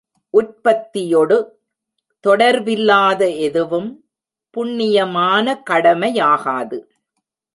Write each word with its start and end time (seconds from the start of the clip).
உற்பத்தியொடு 0.33 1.37
தொடர்பில்லாத 2.27 3.37
எதுவும் 3.39 3.89
புண்ணியமான 4.57 5.55
கடமையாகாது. 5.69 6.79